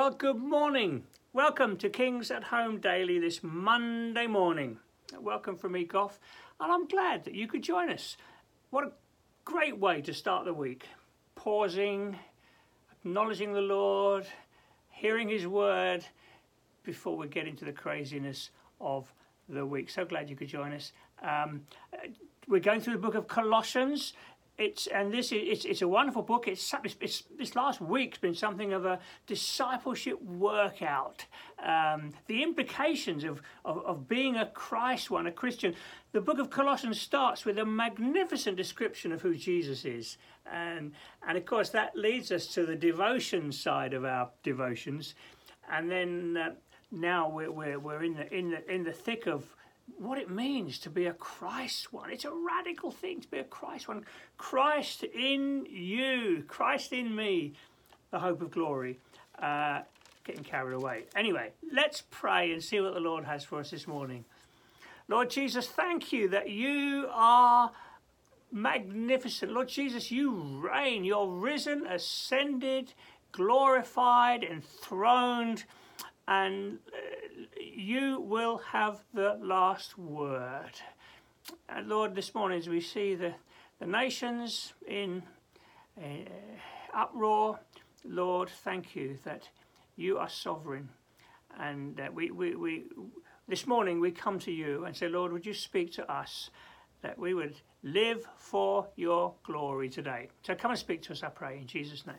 Well, 0.00 0.12
good 0.12 0.36
morning. 0.36 1.02
Welcome 1.32 1.76
to 1.78 1.88
Kings 1.88 2.30
at 2.30 2.44
Home 2.44 2.78
Daily 2.78 3.18
this 3.18 3.42
Monday 3.42 4.28
morning. 4.28 4.78
Welcome 5.18 5.56
from 5.56 5.72
me, 5.72 5.82
Goff, 5.82 6.20
and 6.60 6.70
I'm 6.70 6.86
glad 6.86 7.24
that 7.24 7.34
you 7.34 7.48
could 7.48 7.64
join 7.64 7.90
us. 7.90 8.16
What 8.70 8.84
a 8.84 8.92
great 9.44 9.76
way 9.76 10.00
to 10.02 10.14
start 10.14 10.44
the 10.44 10.54
week. 10.54 10.86
Pausing, 11.34 12.16
acknowledging 12.92 13.52
the 13.52 13.60
Lord, 13.60 14.24
hearing 14.88 15.28
His 15.28 15.48
word 15.48 16.04
before 16.84 17.16
we 17.16 17.26
get 17.26 17.48
into 17.48 17.64
the 17.64 17.72
craziness 17.72 18.50
of 18.80 19.12
the 19.48 19.66
week. 19.66 19.90
So 19.90 20.04
glad 20.04 20.30
you 20.30 20.36
could 20.36 20.46
join 20.46 20.72
us. 20.74 20.92
Um, 21.22 21.62
we're 22.46 22.60
going 22.60 22.82
through 22.82 22.92
the 22.92 23.00
book 23.00 23.16
of 23.16 23.26
Colossians 23.26 24.12
it's 24.58 24.88
and 24.88 25.12
this 25.12 25.30
is 25.30 25.40
it's, 25.44 25.64
it's 25.64 25.82
a 25.82 25.88
wonderful 25.88 26.22
book. 26.22 26.48
It's, 26.48 26.74
it's, 27.00 27.22
this 27.38 27.54
last 27.54 27.80
week's 27.80 28.18
been 28.18 28.34
something 28.34 28.72
of 28.72 28.84
a 28.84 28.98
discipleship 29.26 30.20
workout. 30.20 31.24
Um, 31.64 32.12
the 32.26 32.42
implications 32.42 33.22
of, 33.22 33.40
of, 33.64 33.78
of 33.86 34.08
being 34.08 34.36
a 34.36 34.46
Christ 34.46 35.10
one, 35.10 35.28
a 35.28 35.32
Christian. 35.32 35.74
The 36.10 36.20
book 36.20 36.38
of 36.38 36.50
Colossians 36.50 37.00
starts 37.00 37.44
with 37.44 37.58
a 37.58 37.64
magnificent 37.64 38.56
description 38.56 39.12
of 39.12 39.22
who 39.22 39.36
Jesus 39.36 39.84
is, 39.84 40.18
and 40.50 40.92
and 41.26 41.38
of 41.38 41.46
course 41.46 41.70
that 41.70 41.96
leads 41.96 42.32
us 42.32 42.46
to 42.48 42.66
the 42.66 42.76
devotion 42.76 43.52
side 43.52 43.94
of 43.94 44.04
our 44.04 44.28
devotions, 44.42 45.14
and 45.70 45.88
then 45.88 46.36
uh, 46.36 46.50
now 46.90 47.28
we're, 47.28 47.52
we're 47.52 47.78
we're 47.78 48.02
in 48.02 48.14
the 48.14 48.34
in 48.34 48.50
the 48.50 48.72
in 48.74 48.82
the 48.82 48.92
thick 48.92 49.26
of 49.26 49.54
what 49.96 50.18
it 50.18 50.30
means 50.30 50.78
to 50.80 50.90
be 50.90 51.06
a 51.06 51.12
Christ 51.12 51.92
one. 51.92 52.10
It's 52.10 52.24
a 52.24 52.30
radical 52.30 52.90
thing 52.90 53.20
to 53.20 53.28
be 53.28 53.38
a 53.38 53.44
Christ 53.44 53.88
one. 53.88 54.04
Christ 54.36 55.04
in 55.04 55.66
you, 55.68 56.44
Christ 56.46 56.92
in 56.92 57.14
me, 57.14 57.54
the 58.10 58.18
hope 58.18 58.42
of 58.42 58.50
glory. 58.50 58.98
Uh, 59.40 59.80
getting 60.28 60.44
carried 60.44 60.74
away. 60.74 61.04
Anyway, 61.16 61.52
let's 61.72 62.02
pray 62.10 62.52
and 62.52 62.62
see 62.62 62.80
what 62.80 62.92
the 62.92 63.00
Lord 63.00 63.24
has 63.24 63.44
for 63.44 63.60
us 63.60 63.70
this 63.70 63.86
morning. 63.88 64.26
Lord 65.08 65.30
Jesus, 65.30 65.66
thank 65.66 66.12
you 66.12 66.28
that 66.28 66.50
you 66.50 67.08
are 67.10 67.72
magnificent. 68.52 69.52
Lord 69.52 69.68
Jesus, 69.68 70.10
you 70.10 70.60
reign. 70.62 71.04
You're 71.04 71.26
risen, 71.26 71.86
ascended, 71.86 72.92
glorified, 73.32 74.44
enthroned, 74.44 75.64
and 76.26 76.78
uh, 76.88 77.27
you 77.78 78.20
will 78.20 78.58
have 78.58 79.04
the 79.14 79.38
last 79.40 79.96
word. 79.96 80.72
Lord, 81.84 82.16
this 82.16 82.34
morning 82.34 82.58
as 82.58 82.68
we 82.68 82.80
see 82.80 83.14
the, 83.14 83.34
the 83.78 83.86
nations 83.86 84.72
in 84.88 85.22
uh, 85.96 86.02
uproar, 86.92 87.60
Lord, 88.04 88.50
thank 88.64 88.96
you 88.96 89.16
that 89.22 89.48
you 89.94 90.18
are 90.18 90.28
sovereign. 90.28 90.88
And 91.56 92.00
uh, 92.00 92.08
we, 92.12 92.32
we, 92.32 92.56
we, 92.56 92.84
this 93.46 93.64
morning 93.64 94.00
we 94.00 94.10
come 94.10 94.40
to 94.40 94.50
you 94.50 94.84
and 94.84 94.96
say, 94.96 95.08
Lord, 95.08 95.32
would 95.32 95.46
you 95.46 95.54
speak 95.54 95.92
to 95.94 96.12
us 96.12 96.50
that 97.02 97.16
we 97.16 97.32
would 97.32 97.54
live 97.84 98.26
for 98.36 98.88
your 98.96 99.34
glory 99.44 99.88
today. 99.88 100.30
So 100.42 100.56
come 100.56 100.72
and 100.72 100.80
speak 100.80 101.02
to 101.02 101.12
us, 101.12 101.22
I 101.22 101.28
pray, 101.28 101.58
in 101.58 101.68
Jesus' 101.68 102.04
name. 102.08 102.16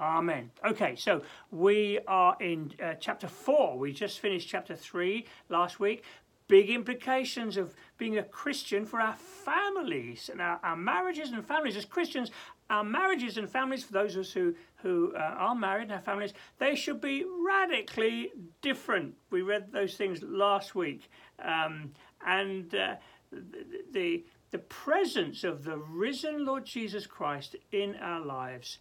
Amen. 0.00 0.50
Okay, 0.62 0.94
so 0.94 1.22
we 1.50 1.98
are 2.06 2.36
in 2.38 2.72
uh, 2.82 2.94
chapter 3.00 3.28
4. 3.28 3.78
We 3.78 3.92
just 3.92 4.20
finished 4.20 4.46
chapter 4.46 4.76
3 4.76 5.24
last 5.48 5.80
week. 5.80 6.04
Big 6.48 6.68
implications 6.68 7.56
of 7.56 7.74
being 7.96 8.18
a 8.18 8.22
Christian 8.22 8.84
for 8.84 9.00
our 9.00 9.14
families 9.14 10.28
and 10.30 10.40
our, 10.40 10.60
our 10.62 10.76
marriages 10.76 11.30
and 11.30 11.44
families. 11.44 11.78
As 11.78 11.86
Christians, 11.86 12.30
our 12.68 12.84
marriages 12.84 13.38
and 13.38 13.48
families, 13.48 13.84
for 13.84 13.94
those 13.94 14.16
of 14.16 14.20
us 14.20 14.32
who, 14.32 14.54
who 14.76 15.14
uh, 15.16 15.18
are 15.18 15.54
married 15.54 15.84
and 15.84 15.92
have 15.92 16.04
families, 16.04 16.34
they 16.58 16.74
should 16.74 17.00
be 17.00 17.24
radically 17.46 18.32
different. 18.60 19.14
We 19.30 19.40
read 19.40 19.72
those 19.72 19.94
things 19.94 20.22
last 20.22 20.74
week. 20.74 21.10
Um, 21.42 21.92
and 22.24 22.72
uh, 22.74 22.96
the, 23.32 23.84
the, 23.92 24.24
the 24.50 24.58
presence 24.58 25.42
of 25.42 25.64
the 25.64 25.78
risen 25.78 26.44
Lord 26.44 26.66
Jesus 26.66 27.06
Christ 27.06 27.56
in 27.72 27.96
our 27.96 28.20
lives 28.20 28.78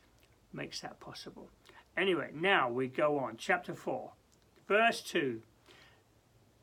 makes 0.56 0.82
that 0.82 1.00
possible. 1.00 1.50
Anyway, 1.98 2.32
now 2.34 2.70
we 2.70 2.88
go 2.88 3.20
on. 3.20 3.36
Chapter 3.38 3.74
4, 3.74 4.12
verse 4.68 5.02
2. 5.02 5.42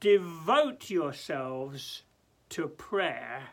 Devote 0.01 0.91
yourselves 0.91 2.03
to 2.51 2.69
prayer, 2.69 3.51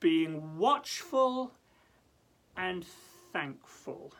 being 0.00 0.58
watchful 0.58 1.52
and 2.56 2.84
thankful. 3.32 4.12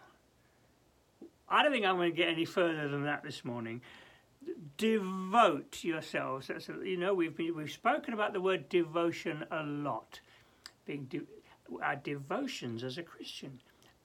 I 1.48 1.62
don't 1.62 1.72
think 1.72 1.84
I'm 1.84 1.96
going 1.96 2.10
to 2.10 2.16
get 2.16 2.28
any 2.28 2.44
further 2.44 2.88
than 2.88 3.04
that 3.04 3.22
this 3.22 3.44
morning. 3.44 3.82
Devote 4.76 5.82
yourselves. 5.82 6.46
That's 6.46 6.69
a, 6.69 6.75
you 6.84 6.96
know 6.96 7.14
we've 7.14 7.36
been, 7.36 7.56
we've 7.56 7.70
spoken 7.70 8.14
about 8.14 8.32
the 8.32 8.40
word 8.40 8.69
devotion 8.69 9.44
a 9.50 9.62
lot. 9.62 10.20
Being 10.86 11.04
de- 11.04 11.20
our 11.82 11.96
devotions 11.96 12.84
as 12.84 12.96
a 12.96 13.02
Christian 13.02 13.60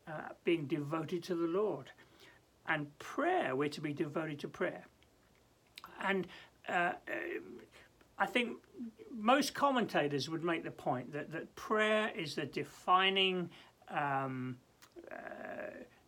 uh, 0.07 0.29
being 0.43 0.65
devoted 0.65 1.23
to 1.23 1.35
the 1.35 1.47
Lord. 1.47 1.91
And 2.67 2.97
prayer, 2.99 3.55
we're 3.55 3.69
to 3.69 3.81
be 3.81 3.93
devoted 3.93 4.39
to 4.39 4.47
prayer. 4.47 4.85
And 6.01 6.27
uh, 6.67 6.93
I 8.17 8.25
think 8.25 8.57
most 9.11 9.53
commentators 9.53 10.29
would 10.29 10.43
make 10.43 10.63
the 10.63 10.71
point 10.71 11.11
that, 11.13 11.31
that 11.31 11.53
prayer 11.55 12.11
is 12.15 12.35
the 12.35 12.45
defining 12.45 13.49
um, 13.89 14.57
uh, 15.11 15.15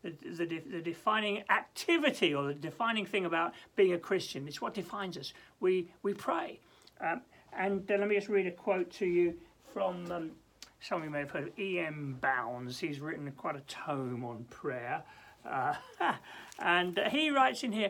the, 0.03 0.45
the, 0.45 0.59
the, 0.59 0.81
defining 0.81 1.43
activity 1.49 2.33
or 2.33 2.47
the 2.47 2.53
defining 2.53 3.05
thing 3.05 3.25
about 3.25 3.53
being 3.75 3.93
a 3.93 3.97
Christian. 3.97 4.47
It's 4.47 4.61
what 4.61 4.73
defines 4.73 5.17
us. 5.17 5.33
We 5.59 5.87
we 6.03 6.13
pray. 6.13 6.59
Um, 7.01 7.21
and 7.53 7.89
uh, 7.89 7.97
let 7.97 8.07
me 8.07 8.15
just 8.15 8.29
read 8.29 8.45
a 8.45 8.51
quote 8.51 8.91
to 8.93 9.05
you 9.05 9.35
from 9.73 10.11
um, 10.11 10.31
some 10.87 10.99
of 10.99 11.05
you 11.05 11.09
may 11.09 11.19
have 11.19 11.31
heard 11.31 11.47
of 11.47 11.59
E.M. 11.59 12.17
Bounds. 12.21 12.79
He's 12.79 12.99
written 12.99 13.31
quite 13.31 13.55
a 13.55 13.61
tome 13.61 14.23
on 14.23 14.45
prayer. 14.51 15.01
Uh, 15.43 15.73
and 16.59 16.99
he 17.09 17.31
writes 17.31 17.63
in 17.63 17.71
here 17.71 17.89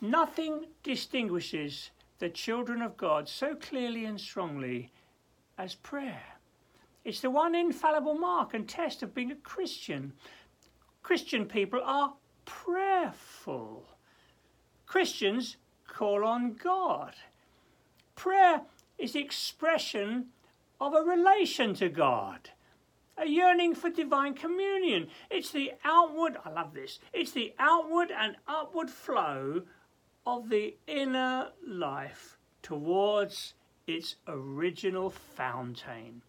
Nothing 0.00 0.64
distinguishes 0.82 1.90
the 2.18 2.30
children 2.30 2.80
of 2.80 2.96
God 2.96 3.28
so 3.28 3.54
clearly 3.54 4.06
and 4.06 4.18
strongly 4.18 4.90
as 5.58 5.74
prayer. 5.74 6.22
It's 7.04 7.20
the 7.20 7.28
one 7.30 7.54
infallible 7.54 8.14
mark 8.14 8.54
and 8.54 8.66
test 8.66 9.02
of 9.02 9.14
being 9.14 9.32
a 9.32 9.36
Christian. 9.36 10.14
Christian 11.02 11.44
people 11.44 11.82
are 11.84 12.14
prayerful. 12.46 13.84
Christians 14.86 15.58
call 15.86 16.24
on 16.24 16.54
God. 16.54 17.14
Prayer 18.16 18.62
is 18.98 19.12
the 19.12 19.20
expression 19.20 20.28
of 20.80 20.94
a 20.94 21.02
relation 21.02 21.74
to 21.74 21.88
God, 21.88 22.50
a 23.18 23.26
yearning 23.26 23.74
for 23.74 23.90
divine 23.90 24.34
communion. 24.34 25.08
It's 25.30 25.50
the 25.50 25.72
outward, 25.84 26.36
I 26.44 26.50
love 26.50 26.74
this, 26.74 26.98
it's 27.12 27.32
the 27.32 27.54
outward 27.58 28.10
and 28.10 28.36
upward 28.48 28.90
flow 28.90 29.62
of 30.26 30.48
the 30.48 30.76
inner 30.86 31.48
life 31.66 32.38
towards 32.62 33.54
its 33.86 34.16
original 34.26 35.10
fountain. 35.10 36.22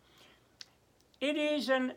It 1.19 1.37
is 1.37 1.69
an 1.69 1.93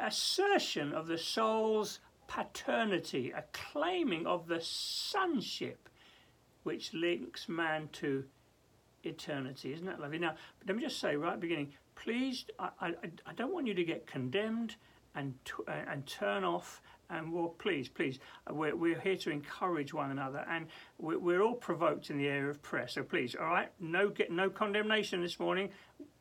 assertion 0.00 0.92
of 0.92 1.06
the 1.06 1.18
soul's 1.18 2.00
paternity, 2.26 3.30
a 3.30 3.44
claiming 3.52 4.26
of 4.26 4.46
the 4.46 4.60
sonship 4.60 5.88
which 6.62 6.94
links 6.94 7.48
man 7.48 7.88
to 7.92 8.24
eternity. 9.02 9.74
Isn't 9.74 9.86
that 9.86 10.00
lovely? 10.00 10.18
Now, 10.18 10.34
let 10.66 10.76
me 10.76 10.82
just 10.82 10.98
say 10.98 11.16
right 11.16 11.34
at 11.34 11.40
the 11.40 11.46
beginning 11.46 11.74
please, 11.94 12.44
I, 12.58 12.70
I, 12.80 12.92
I 13.26 13.32
don't 13.34 13.52
want 13.52 13.66
you 13.66 13.74
to 13.74 13.84
get 13.84 14.06
condemned 14.06 14.76
and, 15.14 15.34
uh, 15.66 15.72
and 15.88 16.06
turn 16.06 16.44
off. 16.44 16.82
And 17.10 17.32
well, 17.32 17.54
please, 17.58 17.88
please, 17.88 18.18
we're, 18.50 18.74
we're 18.74 18.98
here 18.98 19.16
to 19.16 19.30
encourage 19.30 19.92
one 19.92 20.10
another, 20.10 20.44
and 20.50 20.66
we're, 20.98 21.18
we're 21.18 21.42
all 21.42 21.54
provoked 21.54 22.10
in 22.10 22.18
the 22.18 22.26
area 22.26 22.50
of 22.50 22.62
prayer. 22.62 22.88
So 22.88 23.02
please, 23.02 23.36
all 23.38 23.46
right, 23.46 23.68
no 23.78 24.08
get 24.08 24.32
no 24.32 24.48
condemnation 24.48 25.20
this 25.20 25.38
morning. 25.38 25.70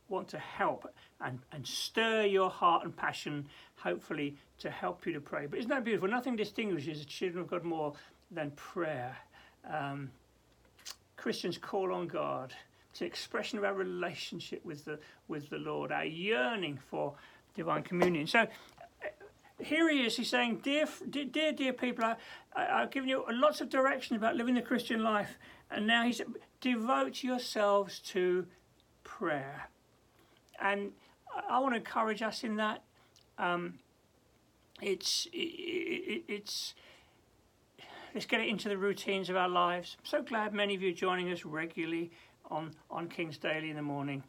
Want 0.09 0.27
to 0.29 0.37
help 0.37 0.93
and, 1.21 1.39
and 1.53 1.65
stir 1.65 2.25
your 2.25 2.49
heart 2.49 2.83
and 2.83 2.95
passion, 2.95 3.47
hopefully, 3.77 4.35
to 4.59 4.69
help 4.69 5.05
you 5.05 5.13
to 5.13 5.21
pray. 5.21 5.47
But 5.47 5.59
isn't 5.59 5.69
that 5.69 5.85
beautiful? 5.85 6.09
Nothing 6.09 6.35
distinguishes 6.35 6.99
the 6.99 7.05
children 7.05 7.43
of 7.43 7.49
God 7.49 7.63
more 7.63 7.93
than 8.29 8.51
prayer. 8.51 9.15
Um, 9.71 10.11
Christians 11.15 11.57
call 11.57 11.93
on 11.93 12.07
God 12.07 12.53
it's 12.93 13.01
an 13.01 13.07
expression 13.07 13.57
of 13.57 13.63
our 13.63 13.73
relationship 13.73 14.63
with 14.63 14.85
the 14.85 14.99
with 15.27 15.49
the 15.49 15.57
Lord, 15.57 15.91
our 15.91 16.05
yearning 16.05 16.77
for 16.77 17.15
divine 17.55 17.81
communion. 17.81 18.27
So 18.27 18.41
uh, 18.41 18.45
here 19.57 19.89
he 19.89 20.05
is. 20.05 20.15
He's 20.15 20.29
saying, 20.29 20.57
"Dear, 20.57 20.85
dear, 21.09 21.53
dear 21.53 21.73
people, 21.73 22.05
I, 22.05 22.15
I've 22.55 22.91
given 22.91 23.09
you 23.09 23.25
lots 23.31 23.61
of 23.61 23.69
direction 23.69 24.15
about 24.15 24.35
living 24.35 24.53
the 24.53 24.61
Christian 24.61 25.01
life, 25.01 25.39
and 25.71 25.87
now 25.87 26.03
he's 26.03 26.21
devote 26.61 27.23
yourselves 27.23 27.97
to 28.11 28.45
prayer." 29.03 29.69
And 30.61 30.91
I 31.49 31.57
want 31.61 31.73
to 31.73 31.77
encourage 31.77 32.21
us 32.21 32.43
in 32.43 32.57
that. 32.57 32.83
Um, 33.39 33.79
it's 34.83 35.25
it, 35.33 35.37
it, 35.37 36.23
it's 36.27 36.75
let's 38.13 38.27
get 38.27 38.39
it 38.39 38.49
into 38.49 38.69
the 38.69 38.77
routines 38.77 39.31
of 39.31 39.35
our 39.35 39.49
lives. 39.49 39.97
I'm 39.97 40.05
so 40.05 40.21
glad 40.21 40.53
many 40.53 40.75
of 40.75 40.83
you 40.83 40.91
are 40.91 40.95
joining 40.95 41.31
us 41.31 41.43
regularly 41.43 42.11
on, 42.49 42.71
on 42.89 43.07
King's 43.07 43.37
Daily 43.37 43.69
in 43.69 43.75
the 43.75 43.81
morning. 43.81 44.23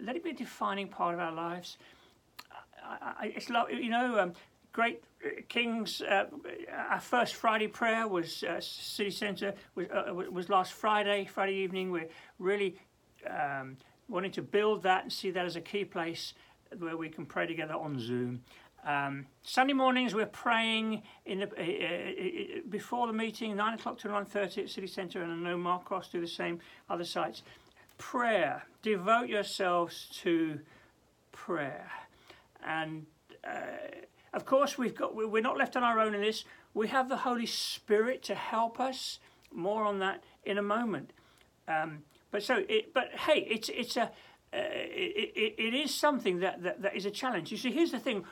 Let 0.00 0.16
it 0.16 0.24
be 0.24 0.30
a 0.30 0.34
defining 0.34 0.88
part 0.88 1.14
of 1.14 1.20
our 1.20 1.32
lives. 1.32 1.78
I, 2.84 3.12
I, 3.20 3.32
it's 3.34 3.50
like, 3.50 3.72
you 3.72 3.90
know, 3.90 4.18
um, 4.18 4.32
great 4.72 5.02
uh, 5.24 5.30
Kings. 5.48 6.02
Uh, 6.02 6.26
our 6.90 7.00
first 7.00 7.34
Friday 7.34 7.66
prayer 7.66 8.06
was 8.06 8.44
uh, 8.44 8.60
City 8.60 9.10
Centre 9.10 9.54
was 9.74 9.86
uh, 9.88 10.14
was 10.14 10.48
last 10.48 10.72
Friday, 10.72 11.24
Friday 11.24 11.54
evening. 11.54 11.90
We're 11.90 12.08
really 12.38 12.76
um, 13.28 13.76
wanting 14.08 14.32
to 14.32 14.42
build 14.42 14.82
that 14.82 15.02
and 15.02 15.12
see 15.12 15.30
that 15.30 15.46
as 15.46 15.56
a 15.56 15.60
key 15.60 15.84
place 15.84 16.34
where 16.78 16.96
we 16.96 17.08
can 17.08 17.24
pray 17.24 17.46
together 17.46 17.74
on 17.74 17.98
Zoom. 17.98 18.42
Um, 18.86 19.26
Sunday 19.42 19.72
mornings 19.72 20.14
we're 20.14 20.26
praying 20.26 21.02
in 21.24 21.40
the, 21.40 21.46
uh, 21.46 22.58
uh, 22.58 22.60
before 22.68 23.08
the 23.08 23.12
meeting, 23.12 23.56
nine 23.56 23.74
o'clock 23.74 23.98
to 23.98 24.08
nine 24.08 24.24
thirty 24.24 24.62
at 24.62 24.70
City 24.70 24.86
Centre, 24.86 25.22
and 25.22 25.32
I 25.32 25.50
know 25.50 25.56
Marcos 25.56 26.06
do 26.06 26.20
the 26.20 26.28
same 26.28 26.60
other 26.88 27.02
sites. 27.02 27.42
Prayer. 27.98 28.62
Devote 28.82 29.28
yourselves 29.28 30.08
to 30.22 30.60
prayer, 31.32 31.90
and 32.64 33.06
of 34.32 34.44
course, 34.44 34.78
we've 34.78 34.94
got 34.94 35.16
we're 35.16 35.42
not 35.42 35.58
left 35.58 35.76
on 35.76 35.82
our 35.82 35.98
own 35.98 36.14
in 36.14 36.20
this. 36.20 36.44
We 36.72 36.86
have 36.88 37.08
the 37.08 37.16
Holy 37.16 37.46
Spirit 37.46 38.22
to 38.24 38.36
help 38.36 38.78
us. 38.78 39.18
More 39.52 39.84
on 39.84 39.98
that 39.98 40.22
in 40.44 40.58
a 40.58 40.62
moment. 40.62 41.12
Um, 41.66 42.04
but 42.30 42.42
so, 42.42 42.62
it, 42.68 42.94
but 42.94 43.08
hey, 43.14 43.46
it's 43.50 43.68
it's 43.68 43.96
a 43.96 44.02
uh, 44.02 44.08
it, 44.52 45.32
it, 45.34 45.54
it 45.58 45.74
is 45.74 45.92
something 45.92 46.38
that, 46.40 46.62
that 46.62 46.82
that 46.82 46.94
is 46.94 47.04
a 47.04 47.10
challenge. 47.10 47.50
You 47.50 47.56
see, 47.56 47.72
here's 47.72 47.90
the 47.90 47.98
thing. 47.98 48.24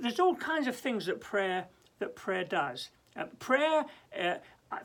There's 0.00 0.20
all 0.20 0.34
kinds 0.34 0.66
of 0.66 0.76
things 0.76 1.06
that 1.06 1.20
prayer 1.20 1.66
that 1.98 2.16
prayer 2.16 2.44
does. 2.44 2.90
Uh, 3.16 3.24
prayer, 3.38 3.84
uh, 4.18 4.34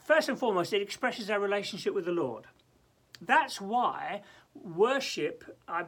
first 0.05 0.29
and 0.29 0.37
foremost, 0.37 0.73
it 0.73 0.81
expresses 0.81 1.29
our 1.29 1.39
relationship 1.39 1.93
with 1.93 2.05
the 2.05 2.11
Lord. 2.11 2.45
That's 3.21 3.59
why 3.59 4.21
worship. 4.53 5.43
I, 5.67 5.83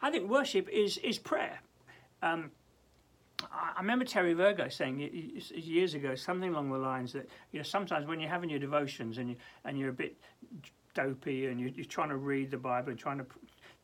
I 0.00 0.10
think 0.10 0.30
worship 0.30 0.68
is 0.68 0.98
is 0.98 1.18
prayer. 1.18 1.60
Um, 2.22 2.50
I 3.52 3.80
remember 3.80 4.04
Terry 4.04 4.32
Virgo 4.32 4.68
saying 4.68 5.00
years 5.54 5.94
ago 5.94 6.14
something 6.14 6.50
along 6.50 6.70
the 6.70 6.78
lines 6.78 7.12
that 7.12 7.28
you 7.52 7.58
know 7.58 7.64
sometimes 7.64 8.06
when 8.06 8.20
you're 8.20 8.30
having 8.30 8.48
your 8.48 8.60
devotions 8.60 9.18
and 9.18 9.30
you 9.30 9.36
and 9.64 9.78
you're 9.78 9.90
a 9.90 9.94
bit 9.94 10.16
dopey 10.94 11.46
and 11.46 11.60
you're, 11.60 11.70
you're 11.70 11.84
trying 11.84 12.08
to 12.08 12.16
read 12.16 12.50
the 12.50 12.56
Bible 12.56 12.90
and 12.90 12.98
trying 12.98 13.18
to 13.18 13.26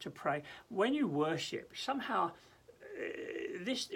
to 0.01 0.11
pray 0.11 0.43
when 0.69 0.95
you 0.95 1.07
worship 1.07 1.73
somehow 1.77 2.31
this 3.65 3.89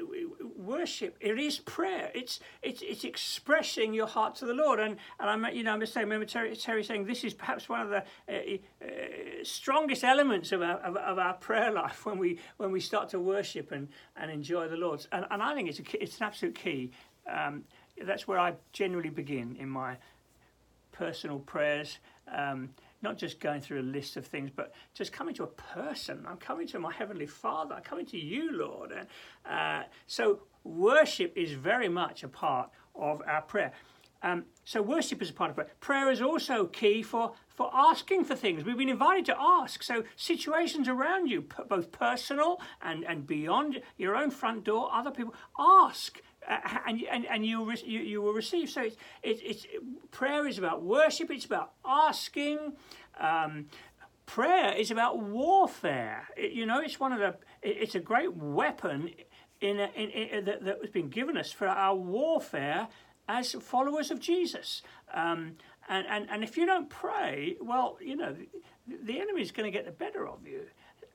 worship 0.56 1.17
it 1.21 1.39
is 1.39 1.59
prayer. 1.59 2.11
It's 2.15 2.41
it's 2.62 2.83
it's 2.83 3.05
expressing 3.05 3.95
your 3.95 4.06
heart 4.06 4.35
to 4.37 4.47
the 4.47 4.55
lord. 4.55 4.81
And 4.81 4.97
and 5.19 5.31
i'm 5.31 5.55
you 5.55 5.62
know 5.62 5.73
i'm 5.73 5.81
just 5.81 5.93
saying 5.93 6.06
remember 6.06 6.27
terry, 6.27 6.55
terry 6.56 6.85
saying 6.85 7.06
this 7.06 7.25
is 7.25 7.35
perhaps 7.35 7.69
one 7.69 7.81
of 7.81 7.91
the 7.91 8.03
uh, 8.29 8.85
uh, 8.85 8.89
strongest 9.43 10.05
elements 10.05 10.53
of 10.53 10.62
our 10.62 10.79
of, 10.79 10.97
of, 10.97 11.19
our 11.19 11.35
prayer 11.35 11.71
life 11.73 12.06
when 12.06 12.19
we 12.19 12.39
when 12.56 12.71
we 12.71 12.81
start 12.81 13.09
to 13.11 13.21
worship 13.21 13.73
and 13.73 13.89
and 14.17 14.31
enjoy 14.31 14.69
the 14.69 14.77
lord. 14.77 15.06
And, 15.12 15.27
and 15.31 15.43
i 15.43 15.55
think 15.55 15.69
it's 15.69 15.81
a 15.81 16.03
it's 16.03 16.19
an 16.19 16.25
absolute 16.25 16.55
key. 16.55 16.91
Um, 17.31 17.65
that's 18.05 18.27
where 18.27 18.39
i 18.39 18.55
generally 18.73 19.11
begin 19.11 19.56
in 19.59 19.69
my 19.69 19.97
personal 20.93 21.39
prayers 21.41 21.99
um, 22.32 22.71
not 23.03 23.19
just 23.19 23.41
going 23.41 23.61
through 23.61 23.81
a 23.81 23.82
list 23.82 24.17
of 24.17 24.26
things, 24.26 24.50
but 24.55 24.73
just 24.94 25.12
coming 25.12 25.35
to 25.35 25.44
a 25.44 25.49
person. 25.49 26.25
I'm 26.29 26.38
coming 26.38 26.67
to 26.69 26.79
my 26.79 26.93
Heavenly 26.93 27.26
Father. 27.26 27.75
I'm 27.75 27.82
coming 27.82 28.06
to 28.06 28.19
you, 28.19 28.53
Lord. 28.53 28.93
And 28.93 29.06
uh, 29.44 29.85
so 30.06 30.41
worship 30.65 31.32
is 31.37 31.53
very 31.53 31.88
much 31.88 32.25
a 32.25 32.29
part 32.29 32.71
of 32.94 33.23
our 33.26 33.43
prayer. 33.43 33.73
Um, 34.25 34.47
so 34.65 34.81
worship 34.81 35.21
is 35.21 35.29
a 35.29 35.35
part 35.35 35.50
of 35.50 35.56
prayer. 35.56 35.69
Prayer 35.81 36.11
is 36.11 36.23
also 36.23 36.65
key 36.65 37.03
for, 37.03 37.35
for 37.47 37.71
asking 37.75 38.25
for 38.25 38.35
things. 38.35 38.65
We've 38.65 38.79
been 38.79 38.88
invited 38.88 39.26
to 39.26 39.37
ask. 39.38 39.82
So 39.82 40.05
situations 40.17 40.88
around 40.88 41.29
you, 41.29 41.47
both 41.69 41.93
personal 41.93 42.59
and, 42.81 43.05
and 43.05 43.26
beyond 43.26 43.82
your 43.99 44.17
own 44.17 44.31
front 44.31 44.65
door, 44.65 44.88
other 44.91 45.11
people, 45.11 45.35
ask. 45.59 46.23
Uh, 46.49 46.56
and, 46.87 47.03
and, 47.11 47.26
and 47.26 47.44
you, 47.44 47.71
you, 47.85 48.00
you 48.00 48.23
will 48.23 48.32
receive. 48.32 48.71
So 48.71 48.81
it's, 48.82 48.97
it, 49.23 49.41
it's, 49.43 49.67
prayer 50.11 50.47
is 50.47 50.56
about 50.56 50.82
worship, 50.82 51.31
it's 51.31 51.44
about 51.44 51.73
asking. 51.85 52.73
Um, 53.20 53.67
prayer 54.25 54.73
is 54.73 54.91
about 54.91 55.20
warfare. 55.20 56.29
It, 56.35 56.53
you 56.53 56.65
know, 56.65 56.81
it's 56.81 56.99
one 56.99 57.12
of 57.12 57.19
the, 57.19 57.37
it, 57.61 57.77
it's 57.79 57.94
a 57.94 58.00
great 58.00 58.35
weapon 58.35 59.11
in, 59.61 59.81
a, 59.81 59.91
in, 59.94 60.11
in, 60.11 60.44
that, 60.47 60.65
that 60.65 60.79
has 60.81 60.91
been 60.91 61.11
given 61.11 61.37
us 61.37 61.53
for 61.53 61.69
our 61.69 61.94
warfare 61.94 62.88
as 63.29 63.53
followers 63.53 64.11
of 64.11 64.21
Jesus. 64.21 64.82
Um, 65.12 65.56
and, 65.88 66.06
and, 66.09 66.31
and 66.31 66.44
if 66.44 66.56
you 66.56 66.67
don't 66.67 66.88
pray, 66.88 67.56
well, 67.61 67.99
you 68.00 68.17
know, 68.17 68.35
the, 68.87 68.97
the 69.03 69.21
enemy 69.21 69.43
is 69.43 69.53
going 69.53 69.71
to 69.71 69.76
get 69.76 69.85
the 69.85 69.93
better 69.93 70.26
of 70.26 70.47
you. 70.47 70.62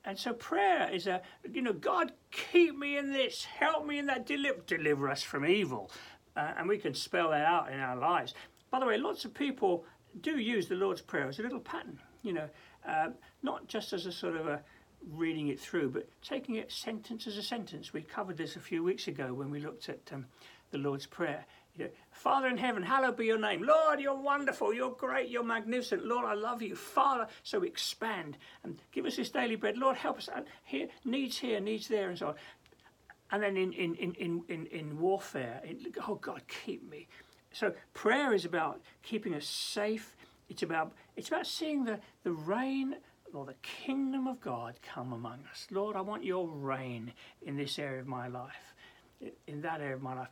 And 0.05 0.17
so 0.17 0.33
prayer 0.33 0.89
is 0.91 1.07
a, 1.07 1.21
you 1.51 1.61
know, 1.61 1.73
God, 1.73 2.13
keep 2.31 2.77
me 2.77 2.97
in 2.97 3.11
this, 3.11 3.45
help 3.45 3.85
me 3.85 3.99
in 3.99 4.05
that, 4.07 4.25
deliver, 4.25 4.61
deliver 4.65 5.09
us 5.09 5.21
from 5.21 5.45
evil. 5.45 5.91
Uh, 6.35 6.53
and 6.57 6.69
we 6.69 6.77
can 6.77 6.93
spell 6.93 7.31
that 7.31 7.45
out 7.45 7.71
in 7.71 7.79
our 7.79 7.97
lives. 7.97 8.33
By 8.71 8.79
the 8.79 8.85
way, 8.85 8.97
lots 8.97 9.25
of 9.25 9.33
people 9.33 9.85
do 10.21 10.37
use 10.37 10.67
the 10.67 10.75
Lord's 10.75 11.01
Prayer 11.01 11.27
as 11.27 11.39
a 11.39 11.43
little 11.43 11.59
pattern, 11.59 11.99
you 12.23 12.33
know, 12.33 12.49
uh, 12.87 13.09
not 13.43 13.67
just 13.67 13.93
as 13.93 14.05
a 14.05 14.11
sort 14.11 14.35
of 14.35 14.47
a 14.47 14.61
reading 15.11 15.47
it 15.47 15.59
through, 15.59 15.89
but 15.89 16.09
taking 16.21 16.55
it 16.55 16.71
sentence 16.71 17.27
as 17.27 17.37
a 17.37 17.43
sentence. 17.43 17.93
We 17.93 18.01
covered 18.01 18.37
this 18.37 18.55
a 18.55 18.59
few 18.59 18.83
weeks 18.83 19.07
ago 19.07 19.33
when 19.33 19.49
we 19.49 19.59
looked 19.59 19.89
at 19.89 19.99
um, 20.13 20.25
the 20.71 20.77
Lord's 20.77 21.05
Prayer. 21.05 21.45
Father 22.11 22.47
in 22.47 22.57
heaven, 22.57 22.83
hallowed 22.83 23.15
be 23.15 23.25
your 23.25 23.39
name. 23.39 23.63
Lord, 23.63 24.01
you're 24.01 24.19
wonderful, 24.19 24.73
you're 24.73 24.91
great, 24.91 25.29
you're 25.29 25.43
magnificent. 25.43 26.05
Lord, 26.05 26.25
I 26.25 26.33
love 26.33 26.61
you. 26.61 26.75
Father, 26.75 27.27
so 27.43 27.63
expand 27.63 28.37
and 28.63 28.81
give 28.91 29.05
us 29.05 29.15
this 29.15 29.29
daily 29.29 29.55
bread. 29.55 29.77
Lord, 29.77 29.95
help 29.95 30.17
us. 30.17 30.29
Here, 30.65 30.89
needs 31.05 31.37
here, 31.37 31.59
needs 31.59 31.87
there, 31.87 32.09
and 32.09 32.17
so 32.17 32.27
on. 32.29 32.35
And 33.31 33.43
then 33.43 33.57
in, 33.57 33.73
in, 33.73 33.95
in, 33.95 34.43
in, 34.49 34.65
in 34.65 34.99
warfare, 34.99 35.61
in, 35.63 35.85
oh 36.07 36.15
God, 36.15 36.41
keep 36.65 36.89
me. 36.89 37.07
So 37.53 37.73
prayer 37.93 38.33
is 38.33 38.43
about 38.43 38.81
keeping 39.01 39.33
us 39.33 39.45
safe. 39.45 40.15
It's 40.49 40.63
about, 40.63 40.93
it's 41.15 41.29
about 41.29 41.47
seeing 41.47 41.85
the, 41.85 41.99
the 42.23 42.31
reign 42.31 42.95
or 43.33 43.45
the 43.45 43.55
kingdom 43.61 44.27
of 44.27 44.41
God 44.41 44.79
come 44.81 45.13
among 45.13 45.45
us. 45.51 45.67
Lord, 45.71 45.95
I 45.95 46.01
want 46.01 46.23
your 46.23 46.47
reign 46.49 47.13
in 47.43 47.55
this 47.55 47.77
area 47.77 48.01
of 48.01 48.07
my 48.07 48.27
life, 48.27 48.73
in 49.47 49.61
that 49.61 49.79
area 49.79 49.95
of 49.95 50.01
my 50.01 50.15
life 50.15 50.29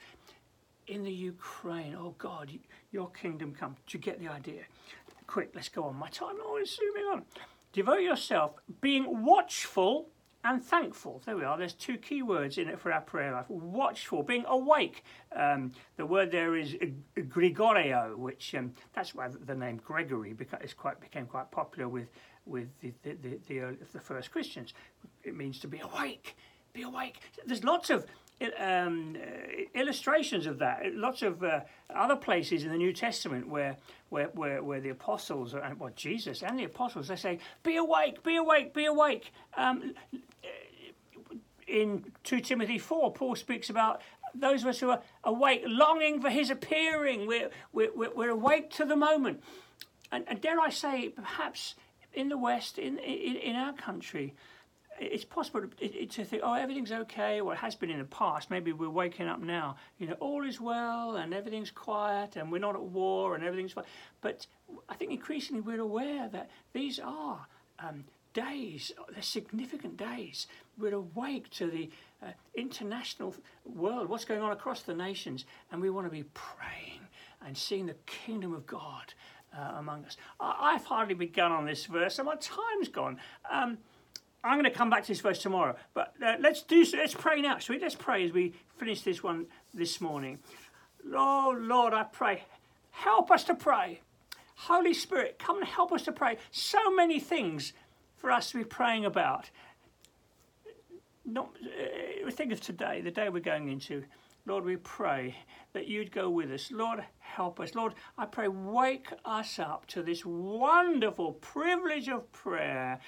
in 0.88 1.04
the 1.04 1.12
Ukraine. 1.12 1.96
Oh 2.00 2.16
God, 2.18 2.52
your 2.92 3.10
kingdom 3.12 3.54
come. 3.54 3.76
Do 3.86 3.98
you 3.98 4.04
get 4.04 4.20
the 4.20 4.28
idea? 4.28 4.64
Quick, 5.28 5.52
let's 5.54 5.70
go 5.70 5.84
on. 5.84 5.96
My 5.96 6.10
time 6.10 6.36
is 6.62 6.76
zooming 6.76 7.04
on. 7.12 7.24
Devote 7.74 8.02
yourself, 8.02 8.54
being 8.82 9.26
watchful 9.26 10.10
and 10.44 10.64
thankful. 10.64 11.22
There 11.26 11.36
we 11.36 11.44
are. 11.44 11.58
There's 11.58 11.74
two 11.74 11.98
key 11.98 12.22
words 12.22 12.58
in 12.58 12.70
it 12.70 12.80
for 12.80 12.92
our 12.92 13.02
prayer 13.02 13.34
life. 13.34 13.50
Watchful, 13.50 14.24
being 14.24 14.46
awake. 14.48 15.04
Um, 15.36 15.74
the 15.98 16.06
word 16.06 16.32
there 16.32 16.56
is 16.56 16.76
Grigoreo, 17.18 18.16
which 18.16 18.56
um, 18.56 18.74
that's 18.94 19.14
why 19.14 19.28
the 19.28 19.56
name 19.56 19.82
Gregory 19.84 20.34
because 20.34 20.74
quite, 20.74 21.00
became 21.02 21.26
quite 21.26 21.52
popular 21.52 21.90
with 21.90 22.08
with 22.46 22.70
the 22.80 22.94
the, 23.04 23.14
the, 23.22 23.40
the, 23.48 23.78
the 23.94 24.00
first 24.00 24.32
Christians. 24.32 24.74
It 25.24 25.36
means 25.36 25.60
to 25.60 25.68
be 25.68 25.80
awake. 25.80 26.38
Be 26.72 26.84
awake. 26.84 27.20
There's 27.46 27.64
lots 27.64 27.90
of 27.90 28.06
um, 28.60 29.16
uh, 29.16 29.80
illustrations 29.80 30.46
of 30.46 30.60
that. 30.60 30.94
Lots 30.94 31.22
of 31.22 31.44
uh, 31.44 31.62
other 31.94 32.16
places 32.16 32.64
in 32.64 32.72
the 32.72 32.78
New 32.78 32.94
Testament 32.94 33.48
where, 33.48 33.78
where, 34.10 34.28
where, 34.28 34.64
where 34.64 34.80
the 34.80 34.90
apostles, 34.90 35.54
and 35.54 35.80
well, 35.80 35.92
Jesus 35.96 36.44
and 36.44 36.60
the 36.60 36.66
apostles, 36.66 37.08
they 37.08 37.16
say, 37.16 37.40
"Be 37.64 37.78
awake, 37.78 38.24
be 38.24 38.36
awake, 38.36 38.74
be 38.74 38.86
awake." 38.86 39.32
Um, 39.56 39.94
in 41.68 42.06
2 42.24 42.40
Timothy 42.40 42.78
4, 42.78 43.12
Paul 43.14 43.36
speaks 43.36 43.70
about 43.70 44.02
those 44.34 44.62
of 44.62 44.70
us 44.70 44.80
who 44.80 44.90
are 44.90 45.02
awake, 45.24 45.64
longing 45.66 46.22
for 46.22 46.30
his 46.30 46.50
appearing. 46.50 47.28
We're, 47.28 47.50
we're, 47.74 47.92
we're 47.94 48.30
awake 48.30 48.72
to 48.72 48.86
the 48.86 48.96
moment. 48.96 49.44
And, 50.12 50.24
and 50.28 50.40
dare 50.40 50.60
I 50.60 50.70
say, 50.70 51.10
perhaps 51.10 51.76
in 52.14 52.30
the 52.30 52.38
West, 52.38 52.78
in, 52.78 52.98
in, 53.00 53.36
in 53.36 53.56
our 53.56 53.74
country, 53.74 54.34
it's 55.00 55.26
possible 55.26 55.62
to, 55.62 56.06
to 56.06 56.26
think, 56.26 56.42
oh, 56.44 56.54
everything's 56.54 56.92
okay, 56.92 57.40
or 57.40 57.54
it 57.54 57.58
has 57.58 57.76
been 57.76 57.90
in 57.90 58.00
the 58.00 58.06
past. 58.06 58.50
Maybe 58.50 58.72
we're 58.74 58.90
waking 58.90 59.28
up 59.28 59.40
now. 59.40 59.76
You 60.00 60.08
know, 60.08 60.16
all 60.20 60.46
is 60.46 60.60
well 60.60 61.16
and 61.16 61.34
everything's 61.34 61.72
quiet 61.72 62.36
and 62.36 62.52
we're 62.52 62.60
not 62.60 62.76
at 62.76 62.82
war 62.82 63.36
and 63.36 63.44
everything's 63.44 63.74
fine. 63.74 63.86
But 64.22 64.48
I 64.90 64.96
think 64.96 65.12
increasingly 65.12 65.62
we're 65.62 65.82
aware 65.82 66.28
that 66.30 66.50
these 66.74 67.00
are 67.00 67.46
um, 67.80 68.06
days, 68.34 68.92
they're 69.12 69.22
significant 69.22 69.98
days. 69.98 70.48
We're 70.78 70.96
awake 70.96 71.50
to 71.52 71.68
the 71.68 71.90
uh, 72.22 72.32
international 72.56 73.36
world, 73.66 74.10
what's 74.10 74.26
going 74.26 74.42
on 74.42 74.52
across 74.52 74.82
the 74.82 74.94
nations, 74.94 75.46
and 75.72 75.82
we 75.82 75.90
want 75.90 76.08
to 76.08 76.12
be 76.12 76.24
praying 76.34 77.02
and 77.46 77.58
seeing 77.58 77.86
the 77.86 77.96
kingdom 78.06 78.54
of 78.54 78.66
God 78.66 79.14
uh, 79.56 79.78
among 79.78 80.06
us. 80.06 80.18
I, 80.40 80.74
have 80.74 80.86
hardly 80.86 81.14
begun 81.14 81.52
on 81.52 81.66
this 81.66 81.86
verse, 81.86 82.20
and 82.20 82.26
my 82.26 82.36
time's 82.36 82.90
gone. 82.90 83.18
Um, 83.52 83.78
I'm 84.44 84.54
going 84.60 84.72
to 84.72 84.78
come 84.78 84.90
back 84.90 85.04
to 85.04 85.08
this 85.10 85.20
verse 85.20 85.42
tomorrow, 85.42 85.76
but 85.94 86.14
uh, 86.24 86.36
let's 86.40 86.62
do. 86.62 86.86
Let's 86.94 87.14
pray 87.14 87.42
now. 87.42 87.58
Shall 87.58 87.76
we? 87.76 87.82
Let's 87.82 87.96
pray 87.96 88.26
as 88.26 88.32
we 88.32 88.54
finish 88.78 89.02
this 89.02 89.24
one 89.24 89.48
this 89.74 90.00
morning. 90.00 90.40
Lord, 91.04 91.64
Lord, 91.64 91.94
I 91.94 92.04
pray, 92.04 92.44
help 92.92 93.32
us 93.32 93.44
to 93.46 93.56
pray. 93.56 94.02
Holy 94.56 94.94
Spirit, 94.94 95.38
come 95.40 95.58
and 95.58 95.68
help 95.68 95.92
us 95.92 96.04
to 96.04 96.12
pray. 96.12 96.38
So 96.52 96.92
many 96.92 97.20
things 97.20 97.74
for 98.16 98.32
us 98.32 98.52
to 98.52 98.58
be 98.58 98.64
praying 98.64 99.06
about. 99.06 99.50
Not, 101.26 101.50
uh, 102.26 102.32
think 102.32 102.52
of 102.52 102.60
today, 102.62 103.02
the 103.02 103.12
day 103.12 103.30
we're 103.30 103.40
going 103.40 103.70
into. 103.70 104.04
Lord, 104.46 104.66
we 104.66 104.78
pray 104.78 105.36
that 105.74 105.88
you'd 105.88 106.12
go 106.12 106.30
with 106.30 106.52
us. 106.52 106.72
Lord, 106.72 107.04
help 107.20 107.60
us. 107.60 107.76
Lord, 107.76 107.94
I 108.18 108.26
pray, 108.26 108.48
wake 108.48 109.10
us 109.26 109.60
up 109.60 109.86
to 109.88 110.02
this 110.02 110.26
wonderful 110.26 111.34
privilege 111.34 112.10
of 112.10 112.32
prayer. 112.32 113.00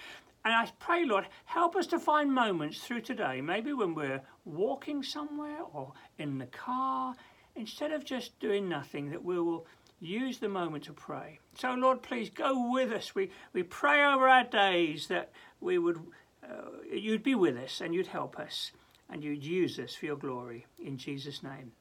And 0.49 0.57
I 0.57 0.67
pray, 0.79 1.05
Lord, 1.05 1.27
help 1.45 1.75
us 1.75 1.85
to 1.87 1.99
find 1.99 2.33
moments 2.33 2.79
through 2.79 3.01
today, 3.01 3.39
maybe 3.39 3.71
when 3.71 3.93
we're 3.93 4.21
walking 4.45 5.03
somewhere 5.03 5.59
or 5.73 5.93
in 6.17 6.39
the 6.39 6.47
car, 6.47 7.13
instead 7.55 7.91
of 7.91 8.03
just 8.03 8.39
doing 8.39 8.67
nothing, 8.67 9.11
that 9.11 9.23
we 9.23 9.39
will 9.39 9.67
use 9.99 10.39
the 10.39 10.49
moment 10.49 10.85
to 10.85 10.93
pray. 10.93 11.37
So, 11.53 11.75
Lord, 11.75 12.01
please 12.01 12.31
go 12.31 12.71
with 12.71 12.91
us. 12.91 13.13
We, 13.13 13.29
we 13.53 13.61
pray 13.61 14.03
over 14.03 14.27
our 14.27 14.43
days 14.43 15.05
that 15.09 15.29
we 15.61 15.77
would, 15.77 15.99
uh, 16.43 16.81
you'd 16.91 17.21
be 17.21 17.35
with 17.35 17.55
us 17.55 17.79
and 17.79 17.93
you'd 17.93 18.07
help 18.07 18.39
us 18.39 18.71
and 19.07 19.23
you'd 19.23 19.43
use 19.43 19.77
us 19.77 19.93
for 19.93 20.07
your 20.07 20.17
glory. 20.17 20.65
In 20.83 20.97
Jesus' 20.97 21.43
name. 21.43 21.73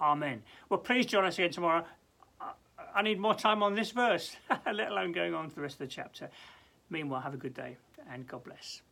Amen. 0.00 0.42
Well, 0.68 0.80
please 0.80 1.06
join 1.06 1.24
us 1.26 1.38
again 1.38 1.52
tomorrow. 1.52 1.84
I 2.92 3.02
need 3.02 3.20
more 3.20 3.34
time 3.34 3.62
on 3.62 3.76
this 3.76 3.92
verse, 3.92 4.36
let 4.66 4.90
alone 4.90 5.12
going 5.12 5.32
on 5.32 5.48
to 5.48 5.54
the 5.54 5.60
rest 5.60 5.74
of 5.74 5.86
the 5.86 5.86
chapter. 5.86 6.28
Meanwhile, 6.90 7.20
have 7.20 7.34
a 7.34 7.38
good 7.38 7.54
day 7.54 7.76
and 8.10 8.26
God 8.26 8.44
bless. 8.44 8.82